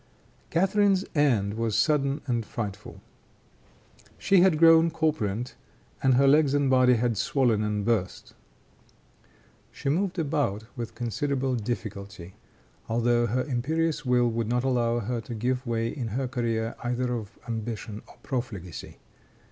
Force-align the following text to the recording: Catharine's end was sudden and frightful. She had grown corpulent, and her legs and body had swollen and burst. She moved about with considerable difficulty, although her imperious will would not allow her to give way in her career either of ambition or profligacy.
Catharine's 0.49 1.05
end 1.13 1.53
was 1.53 1.75
sudden 1.77 2.21
and 2.25 2.43
frightful. 2.43 3.01
She 4.17 4.41
had 4.41 4.57
grown 4.57 4.89
corpulent, 4.89 5.53
and 6.01 6.15
her 6.15 6.27
legs 6.27 6.55
and 6.55 6.71
body 6.71 6.95
had 6.95 7.17
swollen 7.17 7.61
and 7.61 7.85
burst. 7.85 8.33
She 9.71 9.89
moved 9.89 10.17
about 10.17 10.63
with 10.75 10.95
considerable 10.95 11.53
difficulty, 11.53 12.33
although 12.89 13.27
her 13.27 13.43
imperious 13.43 14.03
will 14.03 14.27
would 14.27 14.47
not 14.49 14.63
allow 14.63 15.01
her 15.01 15.21
to 15.21 15.35
give 15.35 15.67
way 15.67 15.89
in 15.89 16.07
her 16.07 16.27
career 16.27 16.73
either 16.83 17.13
of 17.13 17.37
ambition 17.47 18.01
or 18.07 18.15
profligacy. 18.23 18.97